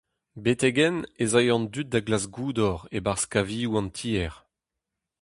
[0.43, 4.35] Betek-henn ez ae an dud da glask goudor e-barzh kavioù an tiez.